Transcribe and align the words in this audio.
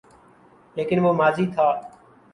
لیکن 0.75 0.99
وہ 0.99 1.13
ماضی 1.13 1.45
تھا۔ 1.55 1.67